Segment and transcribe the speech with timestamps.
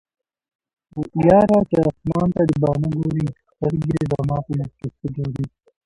[1.27, 5.45] یاره چې اسمان ته دې باڼه ګوري سترګې دې زما په مخکې څه ګوري